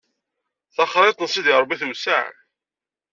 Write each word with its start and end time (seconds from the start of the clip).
Taxriḍt 0.75 1.19
n 1.21 1.27
Sidi 1.29 1.53
Rebbi 1.55 1.75
tewseɛ. 1.81 2.23